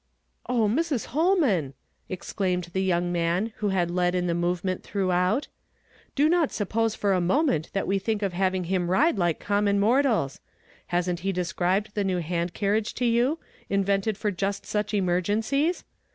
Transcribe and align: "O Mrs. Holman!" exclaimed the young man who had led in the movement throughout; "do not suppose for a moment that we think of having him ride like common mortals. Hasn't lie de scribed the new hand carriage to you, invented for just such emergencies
"O 0.49 0.67
Mrs. 0.67 1.05
Holman!" 1.13 1.75
exclaimed 2.09 2.71
the 2.73 2.81
young 2.81 3.11
man 3.11 3.53
who 3.57 3.69
had 3.69 3.91
led 3.91 4.15
in 4.15 4.25
the 4.25 4.33
movement 4.33 4.81
throughout; 4.81 5.47
"do 6.15 6.27
not 6.27 6.51
suppose 6.51 6.95
for 6.95 7.13
a 7.13 7.21
moment 7.21 7.69
that 7.73 7.85
we 7.85 7.99
think 7.99 8.23
of 8.23 8.33
having 8.33 8.63
him 8.63 8.89
ride 8.89 9.19
like 9.19 9.39
common 9.39 9.79
mortals. 9.79 10.39
Hasn't 10.87 11.23
lie 11.23 11.29
de 11.29 11.45
scribed 11.45 11.93
the 11.93 12.03
new 12.03 12.17
hand 12.17 12.55
carriage 12.55 12.95
to 12.95 13.05
you, 13.05 13.37
invented 13.69 14.17
for 14.17 14.31
just 14.31 14.65
such 14.65 14.91
emergencies 14.91 15.83